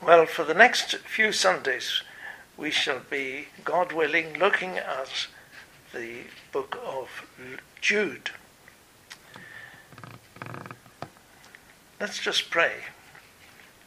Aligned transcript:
Well, 0.00 0.26
for 0.26 0.44
the 0.44 0.54
next 0.54 0.94
few 0.98 1.32
Sundays, 1.32 2.02
we 2.56 2.70
shall 2.70 3.00
be, 3.10 3.48
God 3.64 3.92
willing, 3.92 4.38
looking 4.38 4.78
at 4.78 5.26
the 5.92 6.22
book 6.52 6.78
of 6.84 7.26
Jude. 7.80 8.30
Let's 12.00 12.20
just 12.20 12.48
pray. 12.48 12.74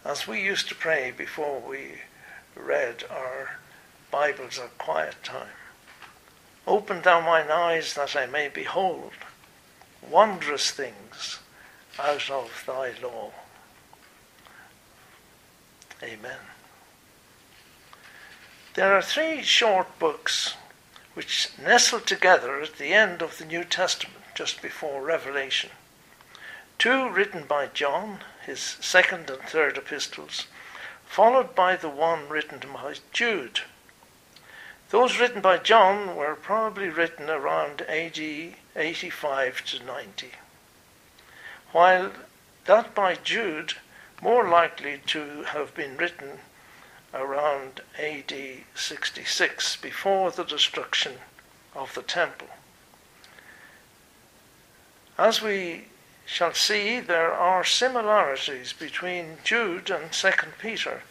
As 0.04 0.28
we 0.28 0.42
used 0.44 0.68
to 0.68 0.76
pray 0.76 1.12
before 1.12 1.62
we 1.62 2.02
read 2.56 3.06
our 3.10 3.60
Bibles 4.12 4.60
at 4.60 4.78
quiet 4.78 5.16
time. 5.24 5.56
Open 6.68 7.02
thou 7.02 7.22
mine 7.22 7.50
eyes 7.50 7.94
that 7.94 8.18
I 8.18 8.26
may 8.26 8.50
behold 8.50 9.14
wondrous 10.10 10.72
things 10.72 11.40
out 11.98 12.30
of 12.30 12.64
thy 12.68 12.92
law. 13.02 13.32
Amen. 16.04 16.40
There 18.74 18.96
are 18.96 19.02
three 19.02 19.44
short 19.44 20.00
books 20.00 20.56
which 21.14 21.50
nestle 21.62 22.00
together 22.00 22.62
at 22.62 22.78
the 22.78 22.94
end 22.94 23.22
of 23.22 23.38
the 23.38 23.46
New 23.46 23.64
Testament, 23.64 24.24
just 24.34 24.62
before 24.62 25.02
Revelation. 25.02 25.70
Two 26.80 27.10
written 27.10 27.44
by 27.44 27.68
John, 27.68 28.24
his 28.46 28.60
second 28.60 29.30
and 29.30 29.44
third 29.44 29.78
epistles, 29.78 30.48
followed 31.06 31.54
by 31.54 31.76
the 31.76 31.90
one 31.90 32.30
written 32.30 32.60
by 32.74 32.96
Jude. 33.12 33.60
Those 34.90 35.20
written 35.20 35.42
by 35.42 35.58
John 35.58 36.16
were 36.16 36.36
probably 36.36 36.90
written 36.90 37.30
around 37.30 37.82
AD 37.84 38.20
85 38.76 39.66
to 39.66 39.84
90, 39.84 40.32
while 41.72 42.12
that 42.66 42.96
by 42.96 43.16
Jude 43.16 43.74
more 44.22 44.48
likely 44.48 45.02
to 45.08 45.44
have 45.44 45.74
been 45.74 45.98
written 45.98 46.40
around 47.14 47.82
AD 48.00 48.34
66, 48.76 49.76
before 49.78 50.32
the 50.32 50.44
destruction 50.44 51.14
of 51.76 51.94
the 51.96 52.02
temple. 52.02 52.48
As 55.18 55.42
we 55.42 55.86
shall 56.26 56.54
see, 56.54 57.00
there 57.00 57.34
are 57.34 57.64
similarities 57.64 58.74
between 58.74 59.38
Jude 59.44 59.90
and 59.90 60.12
2 60.12 60.32
Peter 60.60 61.02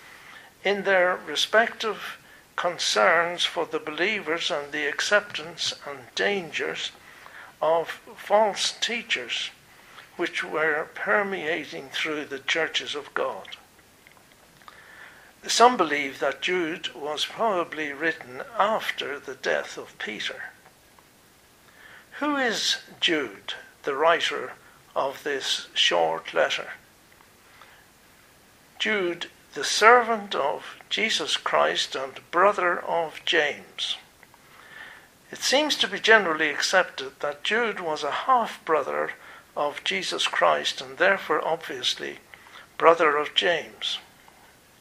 in 0.65 0.85
their 0.85 1.17
respective 1.27 2.19
concerns 2.57 3.45
for 3.45 3.67
the 3.67 3.79
believers 3.79 4.51
and 4.51 4.73
the 4.73 4.87
acceptance 4.87 5.75
and 5.87 5.99
dangers 6.15 6.93
of 7.61 8.01
false 8.17 8.73
teachers 8.81 9.51
which 10.21 10.45
were 10.45 10.87
permeating 10.95 11.89
through 11.89 12.27
the 12.27 12.39
churches 12.41 12.95
of 12.95 13.15
God. 13.15 13.57
Some 15.47 15.79
believe 15.79 16.19
that 16.19 16.43
Jude 16.43 16.95
was 16.95 17.25
probably 17.25 17.91
written 17.95 18.43
after 18.59 19.19
the 19.19 19.35
death 19.35 19.79
of 19.79 19.99
Peter. 19.99 20.43
Who 22.19 22.37
is 22.37 22.83
Jude, 23.01 23.55
the 23.85 23.95
writer 23.95 24.53
of 24.95 25.25
this 25.25 25.69
short 25.73 26.35
letter? 26.35 26.73
Jude, 28.79 29.31
the 29.55 29.65
servant 29.65 30.35
of 30.35 30.77
Jesus 30.91 31.39
Christ 31.39 31.97
and 31.97 32.21
brother 32.31 32.79
of 32.79 33.25
James. 33.25 33.97
It 35.33 35.39
seems 35.39 35.77
to 35.77 35.89
be 35.89 35.99
generally 35.99 36.51
accepted 36.51 37.21
that 37.21 37.43
Jude 37.43 37.81
was 37.81 38.05
a 38.05 38.29
half 38.29 38.63
brother 38.67 39.13
of 39.61 39.85
Jesus 39.85 40.27
Christ 40.27 40.81
and 40.81 40.97
therefore 40.97 41.47
obviously 41.47 42.17
brother 42.79 43.19
of 43.19 43.35
James. 43.35 43.99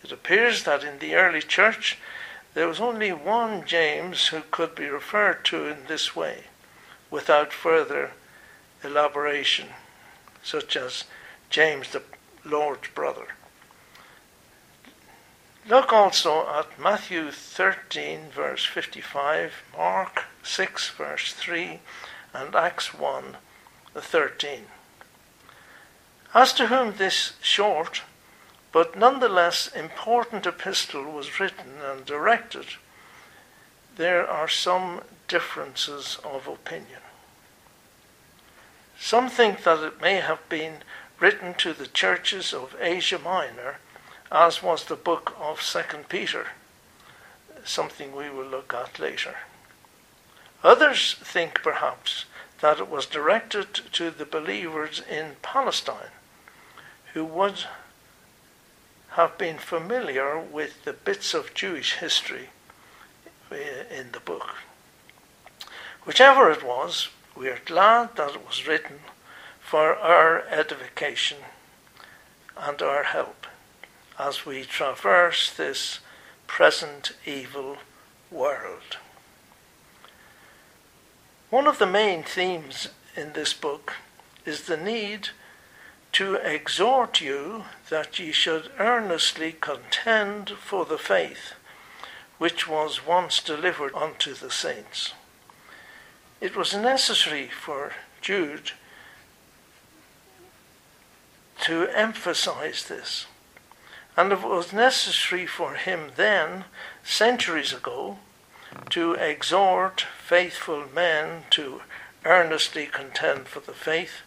It 0.02 0.10
appears 0.14 0.64
that 0.64 0.86
in 0.86 1.00
the 1.00 1.16
early 1.16 1.42
church 1.42 1.98
there 2.54 2.66
was 2.66 2.80
only 2.80 3.12
one 3.12 3.66
James 3.66 4.28
who 4.28 4.42
could 4.52 4.76
be 4.76 4.88
referred 4.88 5.44
to 5.46 5.66
in 5.66 5.80
this 5.90 6.16
way 6.16 6.46
without 7.12 7.52
further 7.52 8.12
elaboration, 8.82 9.68
such 10.42 10.78
as 10.78 11.04
James 11.50 11.92
the 11.92 12.02
Lord's 12.46 12.88
brother. 12.96 13.28
Look 15.68 15.92
also 15.92 16.48
at 16.48 16.80
Matthew 16.80 17.32
13, 17.32 18.30
verse 18.34 18.64
55, 18.64 19.52
Mark 19.76 20.24
6, 20.42 20.90
verse 20.92 21.34
3, 21.34 21.82
and 22.34 22.56
Acts 22.56 22.94
1, 22.94 23.36
13. 23.96 24.62
As 26.34 26.54
to 26.54 26.68
whom 26.68 26.98
this 26.98 27.34
short, 27.42 28.04
but 28.72 28.96
nonetheless 28.96 29.68
important 29.68 30.46
epistle 30.46 31.06
was 31.06 31.40
written 31.40 31.82
and 31.82 32.06
directed, 32.06 32.66
there 33.96 34.30
are 34.30 34.48
some 34.48 35.02
differences 35.28 36.20
of 36.24 36.48
opinion. 36.48 37.02
Some 39.00 39.28
think 39.28 39.64
that 39.64 39.80
it 39.80 40.02
may 40.02 40.18
have 40.18 40.48
been 40.50 40.84
written 41.20 41.56
to 41.56 41.74
the 41.74 41.88
churches 41.88 42.54
of 42.54 42.76
Asia 42.80 43.18
Minor, 43.18 43.78
as 44.32 44.62
was 44.62 44.84
the 44.84 44.96
book 44.96 45.36
of 45.40 45.64
Second 45.64 46.10
Peter, 46.10 46.50
something 47.66 48.16
we 48.16 48.30
will 48.30 48.46
look 48.46 48.72
at 48.72 49.00
later. 49.00 49.36
Others 50.64 51.16
think 51.24 51.64
perhaps 51.64 52.26
that 52.62 52.80
it 52.80 52.88
was 52.88 53.08
directed 53.08 53.74
to 53.94 54.12
the 54.12 54.26
believers 54.26 55.02
in 55.10 55.38
Palestine 55.42 56.12
who 57.20 57.26
would 57.26 57.66
have 59.10 59.38
been 59.38 59.58
familiar 59.58 60.40
with 60.40 60.86
the 60.86 60.94
bits 60.94 61.34
of 61.34 61.54
Jewish 61.54 61.96
history 61.96 62.48
eh, 63.52 63.84
in 63.94 64.14
the 64.14 64.22
book. 64.22 64.56
Whichever 66.06 66.50
it 66.50 66.64
was, 66.64 67.10
we 67.36 67.50
are 67.50 67.60
glad 67.66 68.16
that 68.16 68.36
it 68.36 68.48
was 68.48 68.66
written 68.66 69.00
for 69.60 69.98
our 69.98 70.44
edification 70.48 71.40
and 72.58 72.82
our 72.82 73.04
help 73.04 73.48
as 74.18 74.46
we 74.46 74.64
traverse 74.64 75.52
this 75.52 76.00
present 76.48 77.12
evil 77.26 77.80
world. 78.32 78.96
One 81.50 81.68
of 81.68 81.80
the 81.80 81.86
main 81.86 82.24
themes 82.24 82.88
in 83.18 83.34
this 83.34 83.52
book 83.52 83.96
is 84.46 84.68
the 84.68 84.78
need 84.78 85.30
to 86.14 86.36
exhort 86.36 87.22
you 87.22 87.66
that 87.90 88.20
ye 88.20 88.32
should 88.32 88.72
earnestly 88.80 89.56
contend 89.60 90.50
for 90.50 90.86
the 90.86 90.98
faith 90.98 91.54
which 92.40 92.68
was 92.68 93.06
once 93.06 93.42
delivered 93.42 93.94
unto 93.94 94.34
the 94.34 94.50
saints. 94.50 95.14
It 96.42 96.56
was 96.56 96.74
necessary 96.74 97.50
for 97.50 97.92
Jude 98.22 98.72
to 101.62 101.88
emphasize 101.90 102.86
this. 102.86 103.28
And 104.16 104.32
it 104.32 104.42
was 104.42 104.74
necessary 104.74 105.46
for 105.46 105.76
him 105.76 106.12
then, 106.16 106.66
centuries 107.04 107.74
ago, 107.74 108.18
to 108.90 109.14
exhort 109.14 110.06
faithful 110.26 110.86
men 110.94 111.44
to 111.52 111.82
earnestly 112.26 112.86
contend 112.86 113.48
for 113.48 113.60
the 113.60 113.74
faith, 113.74 114.22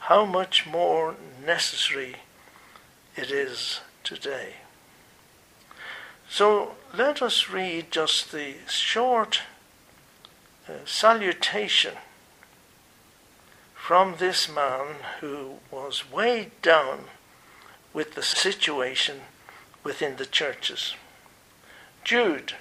how 0.00 0.24
much 0.24 0.66
more 0.66 1.14
necessary 1.44 2.16
it 3.16 3.30
is 3.30 3.80
today. 4.04 4.54
So 6.28 6.74
let 6.94 7.22
us 7.22 7.48
read 7.48 7.90
just 7.90 8.32
the 8.32 8.54
short 8.68 9.42
uh, 10.68 10.72
salutation 10.84 11.94
from 13.74 14.16
this 14.18 14.48
man 14.52 14.96
who 15.20 15.54
was 15.70 16.10
weighed 16.10 16.50
down 16.60 17.04
with 17.92 18.14
the 18.14 18.22
situation 18.22 19.20
within 19.84 20.16
the 20.16 20.26
churches. 20.26 20.94
Jude 22.02 22.54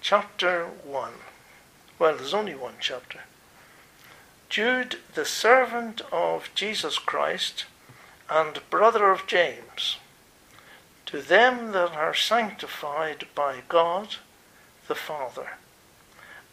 chapter 0.00 0.66
1. 0.66 1.12
Well, 1.98 2.16
there's 2.16 2.34
only 2.34 2.54
one 2.54 2.74
chapter. 2.78 3.20
Jude, 4.54 4.98
the 5.16 5.24
servant 5.24 6.00
of 6.12 6.48
Jesus 6.54 6.96
Christ 6.96 7.64
and 8.30 8.60
brother 8.70 9.10
of 9.10 9.26
James, 9.26 9.96
to 11.06 11.20
them 11.20 11.72
that 11.72 11.90
are 11.90 12.14
sanctified 12.14 13.26
by 13.34 13.62
God 13.68 14.14
the 14.86 14.94
Father, 14.94 15.54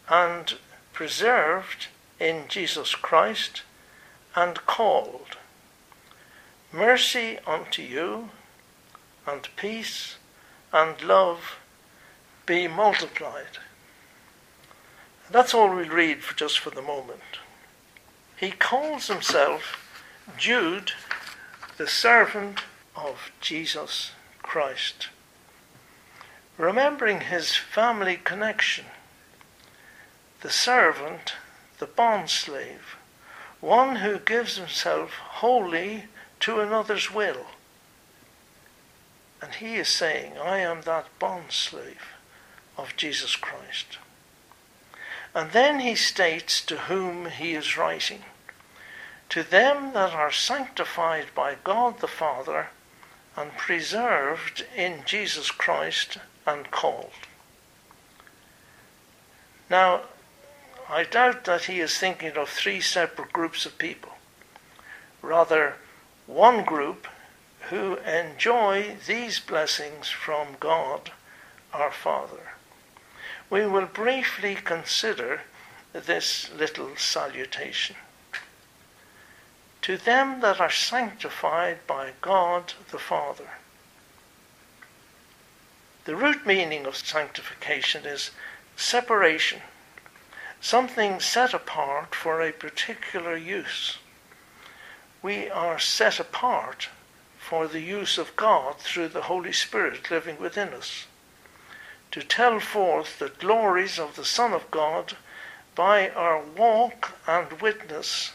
and 0.08 0.54
preserved 0.92 1.86
in 2.18 2.46
Jesus 2.48 2.96
Christ, 2.96 3.62
and 4.34 4.56
called. 4.66 5.36
Mercy 6.72 7.38
unto 7.46 7.82
you, 7.82 8.30
and 9.28 9.46
peace, 9.54 10.16
and 10.72 11.00
love 11.02 11.60
be 12.46 12.66
multiplied. 12.66 13.58
That's 15.30 15.54
all 15.54 15.72
we'll 15.72 15.88
read 15.88 16.24
for 16.24 16.34
just 16.34 16.58
for 16.58 16.70
the 16.70 16.82
moment. 16.82 17.38
He 18.42 18.50
calls 18.50 19.06
himself 19.06 19.88
Jude, 20.36 20.90
the 21.76 21.86
servant 21.86 22.58
of 22.96 23.30
Jesus 23.40 24.10
Christ. 24.42 25.10
Remembering 26.58 27.20
his 27.20 27.54
family 27.54 28.16
connection, 28.16 28.86
the 30.40 30.50
servant, 30.50 31.34
the 31.78 31.86
bondslave, 31.86 32.96
one 33.60 33.96
who 33.96 34.18
gives 34.18 34.56
himself 34.56 35.12
wholly 35.12 36.06
to 36.40 36.58
another's 36.58 37.14
will. 37.14 37.46
And 39.40 39.54
he 39.54 39.76
is 39.76 39.86
saying, 39.86 40.36
I 40.36 40.58
am 40.58 40.82
that 40.82 41.06
bondslave 41.20 42.18
of 42.76 42.96
Jesus 42.96 43.36
Christ. 43.36 43.98
And 45.32 45.52
then 45.52 45.78
he 45.78 45.94
states 45.94 46.60
to 46.66 46.76
whom 46.76 47.26
he 47.26 47.54
is 47.54 47.78
writing 47.78 48.24
To 49.32 49.42
them 49.42 49.94
that 49.94 50.12
are 50.12 50.30
sanctified 50.30 51.28
by 51.34 51.56
God 51.64 52.00
the 52.00 52.06
Father 52.06 52.68
and 53.34 53.56
preserved 53.56 54.66
in 54.76 55.04
Jesus 55.06 55.50
Christ 55.50 56.18
and 56.46 56.70
called. 56.70 57.12
Now, 59.70 60.02
I 60.86 61.04
doubt 61.04 61.44
that 61.44 61.64
he 61.64 61.80
is 61.80 61.96
thinking 61.96 62.36
of 62.36 62.50
three 62.50 62.82
separate 62.82 63.32
groups 63.32 63.64
of 63.64 63.78
people. 63.78 64.12
Rather, 65.22 65.76
one 66.26 66.62
group 66.62 67.06
who 67.70 67.96
enjoy 68.00 68.96
these 69.06 69.40
blessings 69.40 70.10
from 70.10 70.58
God 70.60 71.10
our 71.72 71.90
Father. 71.90 72.52
We 73.48 73.64
will 73.64 73.86
briefly 73.86 74.56
consider 74.56 75.40
this 75.94 76.50
little 76.52 76.96
salutation. 76.98 77.96
To 79.82 79.96
them 79.96 80.40
that 80.40 80.60
are 80.60 80.70
sanctified 80.70 81.86
by 81.86 82.12
God 82.20 82.74
the 82.90 82.98
Father. 82.98 83.50
The 86.04 86.16
root 86.16 86.46
meaning 86.46 86.86
of 86.86 86.96
sanctification 86.96 88.06
is 88.06 88.30
separation, 88.76 89.60
something 90.60 91.20
set 91.20 91.52
apart 91.52 92.14
for 92.14 92.40
a 92.40 92.52
particular 92.52 93.36
use. 93.36 93.98
We 95.20 95.50
are 95.50 95.78
set 95.78 96.20
apart 96.20 96.88
for 97.38 97.66
the 97.66 97.80
use 97.80 98.18
of 98.18 98.36
God 98.36 98.78
through 98.78 99.08
the 99.08 99.22
Holy 99.22 99.52
Spirit 99.52 100.10
living 100.10 100.38
within 100.38 100.68
us 100.68 101.06
to 102.12 102.22
tell 102.22 102.60
forth 102.60 103.18
the 103.18 103.30
glories 103.30 103.98
of 103.98 104.14
the 104.14 104.24
Son 104.24 104.52
of 104.52 104.70
God 104.70 105.16
by 105.74 106.10
our 106.10 106.40
walk 106.40 107.12
and 107.26 107.60
witness 107.60 108.32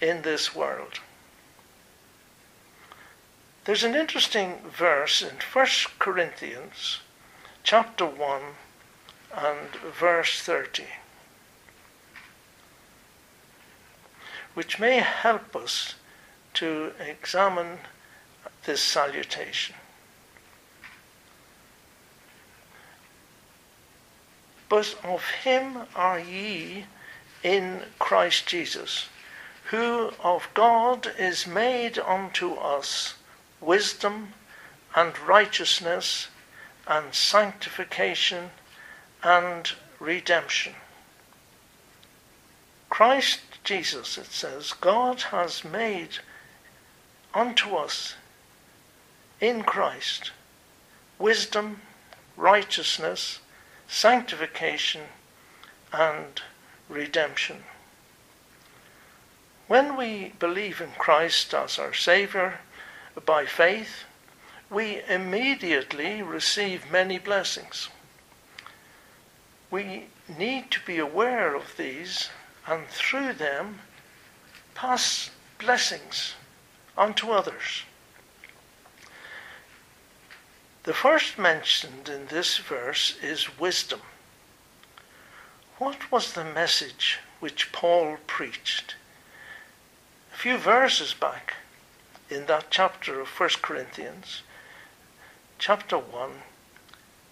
in 0.00 0.22
this 0.22 0.54
world. 0.54 1.00
There's 3.64 3.84
an 3.84 3.94
interesting 3.94 4.58
verse 4.70 5.22
in 5.22 5.36
1 5.52 5.66
Corinthians 5.98 7.00
chapter 7.62 8.04
1 8.04 8.42
and 9.34 9.68
verse 9.98 10.40
30 10.40 10.84
which 14.54 14.78
may 14.78 14.98
help 14.98 15.54
us 15.56 15.96
to 16.54 16.92
examine 17.00 17.78
this 18.64 18.80
salutation. 18.80 19.74
But 24.68 24.96
of 25.04 25.24
him 25.42 25.82
are 25.94 26.18
ye 26.18 26.86
in 27.42 27.82
Christ 27.98 28.46
Jesus, 28.46 29.08
who 29.70 30.12
of 30.22 30.48
God 30.54 31.12
is 31.18 31.46
made 31.46 31.98
unto 31.98 32.54
us 32.54 33.14
wisdom 33.60 34.34
and 34.94 35.18
righteousness 35.20 36.28
and 36.86 37.14
sanctification 37.14 38.50
and 39.22 39.72
redemption. 39.98 40.74
Christ 42.90 43.40
Jesus, 43.64 44.18
it 44.18 44.26
says, 44.26 44.72
God 44.74 45.22
has 45.22 45.64
made 45.64 46.18
unto 47.32 47.74
us 47.74 48.14
in 49.40 49.62
Christ 49.62 50.30
wisdom, 51.18 51.80
righteousness, 52.36 53.40
sanctification, 53.88 55.02
and 55.92 56.42
redemption. 56.88 57.64
When 59.66 59.96
we 59.96 60.34
believe 60.38 60.80
in 60.82 60.90
Christ 60.98 61.54
as 61.54 61.78
our 61.78 61.94
Saviour 61.94 62.60
by 63.24 63.46
faith, 63.46 64.04
we 64.68 65.02
immediately 65.08 66.20
receive 66.22 66.90
many 66.90 67.18
blessings. 67.18 67.88
We 69.70 70.08
need 70.28 70.70
to 70.72 70.80
be 70.84 70.98
aware 70.98 71.54
of 71.54 71.76
these 71.76 72.28
and 72.66 72.86
through 72.88 73.34
them 73.34 73.80
pass 74.74 75.30
blessings 75.58 76.34
unto 76.96 77.30
others. 77.30 77.84
The 80.82 80.94
first 80.94 81.38
mentioned 81.38 82.10
in 82.10 82.26
this 82.26 82.58
verse 82.58 83.16
is 83.22 83.58
wisdom. 83.58 84.02
What 85.78 86.12
was 86.12 86.34
the 86.34 86.44
message 86.44 87.20
which 87.40 87.72
Paul 87.72 88.18
preached? 88.26 88.96
A 90.34 90.36
few 90.36 90.58
verses 90.58 91.14
back 91.14 91.54
in 92.28 92.46
that 92.46 92.66
chapter 92.68 93.20
of 93.20 93.28
1 93.28 93.50
Corinthians, 93.62 94.42
chapter 95.60 95.96
1, 95.96 96.30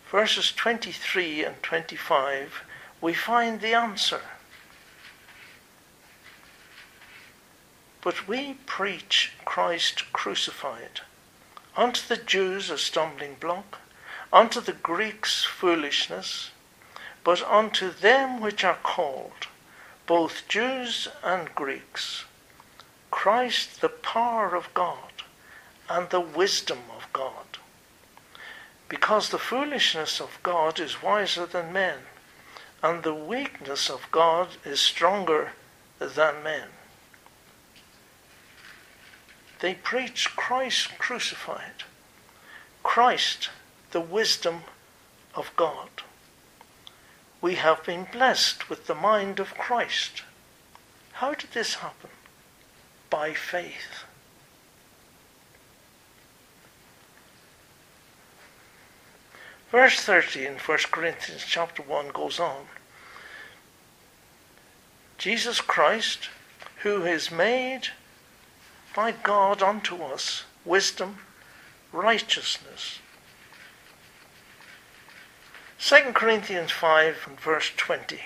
verses 0.09 0.53
23 0.53 1.45
and 1.45 1.61
25, 1.65 2.63
we 3.01 3.13
find 3.13 3.61
the 3.61 3.75
answer. 3.75 4.21
But 8.03 8.29
we 8.29 8.55
preach 8.67 9.33
Christ 9.45 10.13
crucified 10.13 11.01
unto 11.77 12.07
the 12.07 12.23
Jews 12.23 12.71
a 12.71 12.79
stumbling 12.79 13.35
block, 13.35 13.81
unto 14.33 14.61
the 14.61 14.75
Greeks 14.75 15.45
foolishness, 15.45 16.53
but 17.25 17.43
unto 17.43 17.91
them 17.91 18.41
which 18.41 18.63
are 18.63 18.79
called, 18.85 19.49
both 20.07 20.47
Jews 20.47 21.09
and 21.25 21.53
Greeks, 21.57 22.25
Christ 23.13 23.81
the 23.81 23.89
power 23.89 24.57
of 24.57 24.75
God 24.75 25.23
and 25.89 26.11
the 26.11 26.21
wisdom 26.21 26.81
of 26.97 27.07
God. 27.13 27.59
Because 28.89 29.29
the 29.29 29.39
foolishness 29.39 30.21
of 30.21 30.41
God 30.43 30.81
is 30.81 31.03
wiser 31.03 31.47
than 31.47 31.73
men, 31.73 31.99
and 32.83 33.05
the 33.05 33.15
weakness 33.15 33.89
of 33.89 34.11
God 34.11 34.49
is 34.65 34.81
stronger 34.81 35.53
than 36.01 36.43
men. 36.43 36.69
They 39.61 39.75
preach 39.75 40.35
Christ 40.35 40.99
crucified, 40.99 41.85
Christ, 42.83 43.51
the 43.93 44.01
wisdom 44.01 44.63
of 45.35 45.55
God. 45.55 45.91
We 47.41 47.55
have 47.55 47.85
been 47.85 48.09
blessed 48.11 48.69
with 48.69 48.87
the 48.87 48.97
mind 48.97 49.39
of 49.39 49.55
Christ. 49.55 50.23
How 51.13 51.35
did 51.35 51.53
this 51.53 51.75
happen? 51.75 52.11
By 53.13 53.35
faith. 53.35 54.05
Verse 59.71 60.01
30 60.01 60.47
in 60.47 60.55
1 60.55 60.79
Corinthians 60.91 61.45
chapter 61.47 61.83
1 61.83 62.09
goes 62.09 62.41
on. 62.41 62.65
Jesus 65.19 65.61
Christ, 65.61 66.31
who 66.85 67.05
is 67.05 67.31
made 67.31 67.89
by 68.97 69.13
God 69.13 69.63
unto 69.63 70.03
us 70.03 70.45
wisdom, 70.65 71.19
righteousness. 71.93 72.99
2 75.81 76.13
Corinthians 76.15 76.71
5 76.71 77.27
and 77.29 77.39
verse 77.39 77.71
20. 77.77 78.21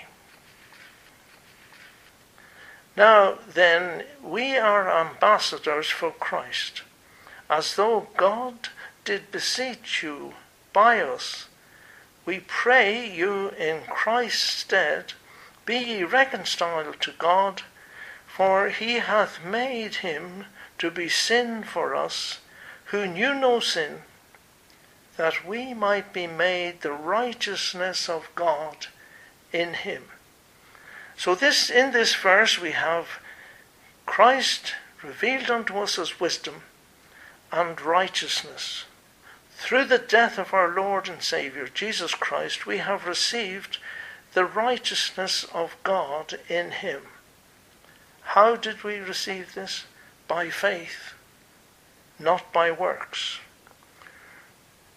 Now 2.97 3.37
then, 3.53 4.05
we 4.23 4.57
are 4.57 4.89
ambassadors 4.89 5.87
for 5.87 6.09
Christ, 6.09 6.81
as 7.47 7.75
though 7.75 8.07
God 8.17 8.69
did 9.05 9.31
beseech 9.31 10.01
you 10.01 10.33
by 10.73 10.99
us. 11.01 11.45
We 12.25 12.39
pray 12.39 13.07
you 13.07 13.49
in 13.49 13.83
Christ's 13.83 14.49
stead, 14.49 15.13
be 15.63 15.77
ye 15.77 16.03
reconciled 16.05 16.99
to 17.01 17.11
God, 17.11 17.61
for 18.25 18.69
he 18.69 18.95
hath 18.95 19.45
made 19.45 19.97
him 19.97 20.45
to 20.79 20.89
be 20.89 21.07
sin 21.07 21.61
for 21.61 21.95
us, 21.95 22.39
who 22.85 23.05
knew 23.05 23.35
no 23.35 23.59
sin, 23.59 24.01
that 25.17 25.45
we 25.45 25.71
might 25.71 26.13
be 26.13 26.25
made 26.25 26.81
the 26.81 26.93
righteousness 26.93 28.09
of 28.09 28.29
God 28.33 28.87
in 29.53 29.75
him. 29.75 30.05
So 31.17 31.35
this 31.35 31.69
in 31.69 31.91
this 31.91 32.15
verse 32.15 32.59
we 32.59 32.71
have 32.71 33.07
Christ 34.05 34.73
revealed 35.03 35.49
unto 35.49 35.77
us 35.77 35.99
as 35.99 36.19
wisdom 36.19 36.61
and 37.51 37.79
righteousness 37.81 38.85
through 39.57 39.85
the 39.85 39.97
death 39.97 40.37
of 40.37 40.53
our 40.53 40.69
Lord 40.69 41.09
and 41.09 41.21
Saviour, 41.21 41.67
Jesus 41.67 42.13
Christ, 42.13 42.67
we 42.67 42.77
have 42.77 43.07
received 43.07 43.79
the 44.33 44.45
righteousness 44.45 45.45
of 45.45 45.75
God 45.83 46.39
in 46.47 46.69
him. 46.71 47.01
How 48.21 48.55
did 48.55 48.83
we 48.83 48.97
receive 48.99 49.55
this? 49.55 49.85
By 50.27 50.51
faith, 50.51 51.13
not 52.19 52.53
by 52.53 52.69
works. 52.69 53.39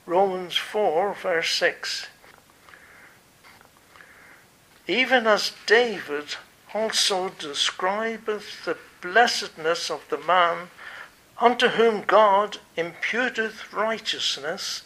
Romans 0.05 0.57
4, 0.57 1.15
verse 1.15 1.53
6. 1.55 2.09
Even 4.91 5.29
as 5.29 5.53
David 5.67 6.35
also 6.75 7.29
describeth 7.29 8.65
the 8.65 8.77
blessedness 9.01 9.89
of 9.89 10.03
the 10.09 10.19
man 10.19 10.71
unto 11.39 11.69
whom 11.69 12.03
God 12.03 12.59
imputeth 12.77 13.73
righteousness 13.73 14.83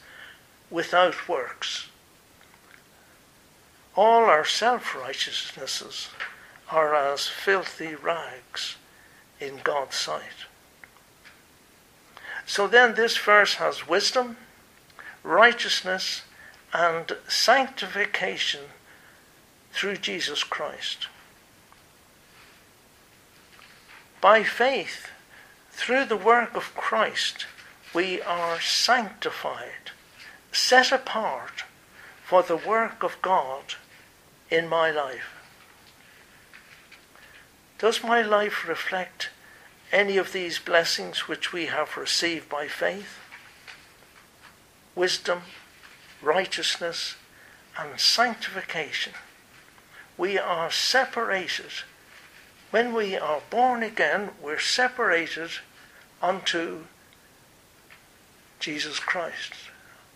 without 0.68 1.26
works. 1.26 1.88
All 3.96 4.24
our 4.26 4.44
self 4.44 4.94
righteousnesses 4.94 6.08
are 6.70 6.94
as 6.94 7.26
filthy 7.26 7.94
rags 7.94 8.76
in 9.40 9.60
God's 9.64 9.96
sight. 9.96 10.44
So 12.44 12.68
then, 12.68 12.94
this 12.94 13.16
verse 13.16 13.54
has 13.54 13.88
wisdom, 13.88 14.36
righteousness, 15.22 16.24
and 16.74 17.16
sanctification 17.26 18.64
through 19.74 19.96
Jesus 19.96 20.44
Christ. 20.44 21.08
By 24.20 24.44
faith, 24.44 25.08
through 25.72 26.04
the 26.04 26.16
work 26.16 26.54
of 26.54 26.74
Christ, 26.76 27.46
we 27.92 28.22
are 28.22 28.60
sanctified, 28.60 29.90
set 30.52 30.92
apart 30.92 31.64
for 32.24 32.44
the 32.44 32.56
work 32.56 33.02
of 33.02 33.20
God 33.20 33.74
in 34.48 34.68
my 34.68 34.92
life. 34.92 35.42
Does 37.80 38.04
my 38.04 38.22
life 38.22 38.66
reflect 38.68 39.30
any 39.90 40.16
of 40.16 40.32
these 40.32 40.60
blessings 40.60 41.26
which 41.26 41.52
we 41.52 41.66
have 41.66 41.96
received 41.96 42.48
by 42.48 42.68
faith? 42.68 43.18
Wisdom, 44.94 45.42
righteousness, 46.22 47.16
and 47.76 47.98
sanctification. 47.98 49.14
We 50.16 50.38
are 50.38 50.70
separated 50.70 51.70
when 52.74 52.92
we 52.92 53.16
are 53.16 53.40
born 53.50 53.84
again, 53.84 54.30
we're 54.42 54.58
separated 54.58 55.50
unto 56.20 56.86
Jesus 58.58 58.98
Christ, 58.98 59.52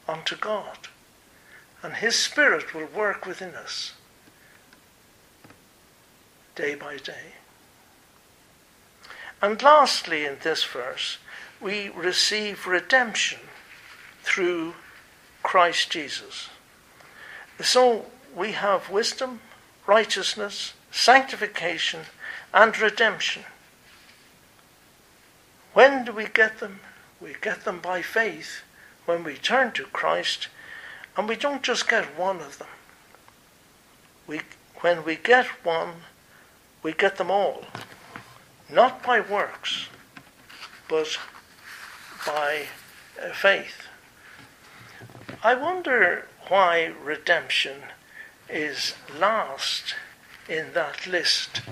unto 0.08 0.34
God. 0.34 0.88
And 1.84 1.94
His 1.94 2.16
Spirit 2.16 2.74
will 2.74 2.86
work 2.86 3.26
within 3.26 3.54
us 3.54 3.92
day 6.56 6.74
by 6.74 6.96
day. 6.96 7.34
And 9.40 9.62
lastly, 9.62 10.24
in 10.24 10.38
this 10.42 10.64
verse, 10.64 11.18
we 11.60 11.90
receive 11.90 12.66
redemption 12.66 13.38
through 14.24 14.74
Christ 15.44 15.90
Jesus. 15.90 16.48
So 17.60 18.06
we 18.34 18.50
have 18.50 18.90
wisdom, 18.90 19.38
righteousness, 19.88 20.74
sanctification, 20.92 22.00
and 22.52 22.78
redemption. 22.78 23.42
When 25.72 26.04
do 26.04 26.12
we 26.12 26.26
get 26.26 26.60
them? 26.60 26.80
We 27.20 27.34
get 27.40 27.64
them 27.64 27.80
by 27.80 28.02
faith 28.02 28.60
when 29.06 29.24
we 29.24 29.34
turn 29.34 29.72
to 29.72 29.84
Christ, 29.84 30.48
and 31.16 31.26
we 31.26 31.36
don't 31.36 31.62
just 31.62 31.88
get 31.88 32.18
one 32.18 32.36
of 32.40 32.58
them. 32.58 32.68
We, 34.26 34.42
when 34.82 35.04
we 35.04 35.16
get 35.16 35.46
one, 35.64 35.94
we 36.82 36.92
get 36.92 37.16
them 37.16 37.30
all. 37.30 37.64
Not 38.70 39.02
by 39.02 39.20
works, 39.20 39.88
but 40.86 41.18
by 42.26 42.66
uh, 43.20 43.32
faith. 43.32 43.86
I 45.42 45.54
wonder 45.54 46.26
why 46.48 46.92
redemption 47.02 47.80
is 48.48 48.94
last 49.18 49.94
in 50.48 50.72
that 50.72 51.06
list 51.06 51.62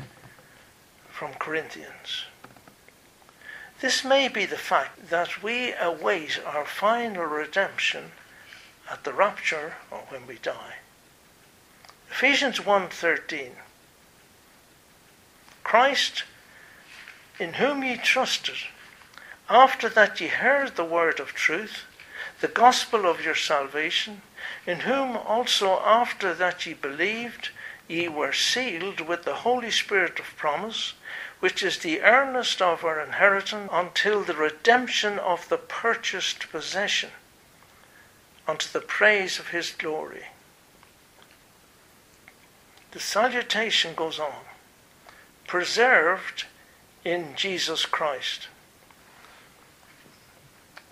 from 1.10 1.32
Corinthians. 1.34 2.24
This 3.80 4.04
may 4.04 4.28
be 4.28 4.46
the 4.46 4.56
fact 4.56 5.10
that 5.10 5.42
we 5.42 5.72
await 5.74 6.40
our 6.44 6.64
final 6.64 7.24
redemption 7.24 8.12
at 8.90 9.04
the 9.04 9.12
rapture 9.12 9.76
or 9.90 10.00
when 10.08 10.26
we 10.26 10.36
die. 10.36 10.76
Ephesians 12.10 12.58
1:13 12.60 13.52
Christ 15.64 16.24
in 17.38 17.54
whom 17.54 17.82
ye 17.82 17.96
trusted 17.96 18.56
after 19.48 19.88
that 19.88 20.20
ye 20.20 20.28
heard 20.28 20.76
the 20.76 20.84
word 20.84 21.20
of 21.20 21.34
truth 21.34 21.84
the 22.40 22.48
gospel 22.48 23.06
of 23.06 23.20
your 23.20 23.34
salvation 23.34 24.22
in 24.66 24.80
whom 24.80 25.16
also 25.16 25.80
after 25.80 26.34
that 26.34 26.66
ye 26.66 26.74
believed 26.74 27.50
ye 27.88 28.08
were 28.08 28.32
sealed 28.32 29.00
with 29.00 29.24
the 29.24 29.34
Holy 29.36 29.70
Spirit 29.70 30.18
of 30.18 30.36
promise, 30.36 30.94
which 31.40 31.62
is 31.62 31.78
the 31.78 32.02
earnest 32.02 32.60
of 32.60 32.84
our 32.84 33.00
inheritance 33.00 33.70
until 33.72 34.22
the 34.22 34.34
redemption 34.34 35.18
of 35.18 35.48
the 35.48 35.58
purchased 35.58 36.50
possession, 36.50 37.10
unto 38.48 38.68
the 38.68 38.80
praise 38.80 39.38
of 39.38 39.48
his 39.48 39.70
glory. 39.70 40.26
The 42.92 43.00
salutation 43.00 43.94
goes 43.94 44.18
on 44.18 44.46
preserved 45.46 46.44
in 47.04 47.34
Jesus 47.36 47.86
Christ. 47.86 48.48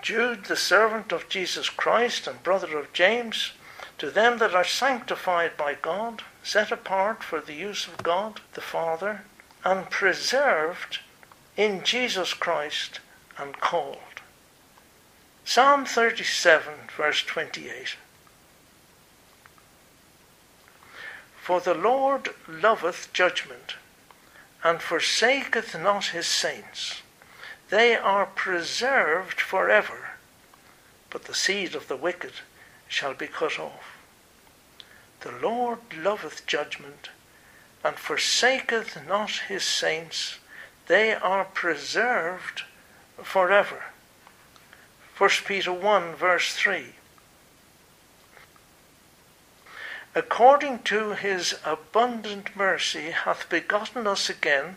Jude, 0.05 0.45
the 0.45 0.55
servant 0.55 1.13
of 1.13 1.31
Jesus 1.31 1.71
Christ 1.71 2.27
and 2.27 2.43
brother 2.43 2.77
of 2.77 2.93
James, 2.93 3.53
to 3.97 4.11
them 4.11 4.37
that 4.37 4.55
are 4.55 4.63
sanctified 4.63 5.57
by 5.57 5.73
God, 5.73 6.23
set 6.43 6.71
apart 6.71 7.23
for 7.23 7.41
the 7.41 7.55
use 7.55 7.87
of 7.87 8.03
God 8.03 8.43
the 8.53 8.61
Father, 8.61 9.23
and 9.65 9.89
preserved 9.89 10.99
in 11.57 11.83
Jesus 11.83 12.35
Christ 12.35 13.01
and 13.39 13.59
called. 13.61 14.21
Psalm 15.47 15.87
37, 15.87 16.75
verse 16.95 17.23
28. 17.23 17.97
For 21.41 21.61
the 21.61 21.73
Lord 21.73 22.29
loveth 22.47 23.11
judgment, 23.15 23.77
and 24.63 24.83
forsaketh 24.83 25.75
not 25.81 26.09
his 26.09 26.27
saints. 26.27 27.01
They 27.75 27.97
are 27.97 28.27
preserved 28.27 29.41
for 29.41 29.69
ever, 29.69 30.11
but 31.11 31.25
the 31.25 31.35
seed 31.35 31.75
of 31.75 31.89
the 31.89 31.97
wicked 31.97 32.35
shall 32.87 33.15
be 33.15 33.27
cut 33.27 33.59
off. 33.59 33.97
The 35.23 35.33
Lord 35.33 35.81
loveth 35.93 36.47
judgment, 36.47 37.09
and 37.83 37.97
forsaketh 37.97 39.05
not 39.09 39.49
his 39.49 39.65
saints. 39.65 40.39
They 40.87 41.15
are 41.15 41.47
preserved 41.47 42.63
forever. 43.21 43.87
1 45.19 45.31
Peter 45.45 45.73
1, 45.73 46.15
verse 46.15 46.55
3. 46.55 46.95
According 50.15 50.85
to 50.85 51.15
his 51.15 51.57
abundant 51.65 52.55
mercy 52.55 53.11
hath 53.11 53.49
begotten 53.49 54.07
us 54.07 54.31
again 54.31 54.77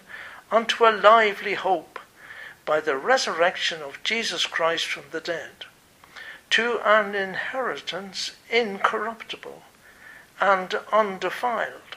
unto 0.50 0.84
a 0.84 0.90
lively 0.90 1.54
hope 1.54 1.97
by 2.68 2.82
the 2.82 2.98
resurrection 2.98 3.82
of 3.82 4.04
Jesus 4.04 4.46
Christ 4.46 4.86
from 4.86 5.06
the 5.12 5.22
dead 5.22 5.66
to 6.50 6.80
an 6.86 7.16
inheritance 7.16 8.34
incorruptible 8.50 9.64
and 10.40 10.76
undefiled, 10.92 11.96